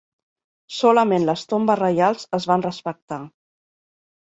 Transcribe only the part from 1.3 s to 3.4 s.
tombes reials es van respectar.